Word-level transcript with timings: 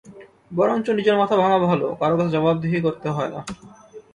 বরঞ্চ 0.55 0.87
নিজের 0.89 1.15
মাথা 1.17 1.35
ভাঙা 1.35 1.57
ভালো, 1.67 1.87
কারও 1.99 2.15
কাছে 2.17 2.31
জবাবদিহি 2.31 2.79
করতে 2.81 3.07
হয় 3.09 3.31
না। 3.33 3.39